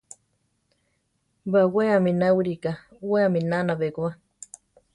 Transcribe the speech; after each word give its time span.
Bawé 1.51 1.83
aminá 1.97 2.27
wiriká, 2.35 2.71
we 3.09 3.17
aminána 3.27 3.73
bekoba. 3.79 4.11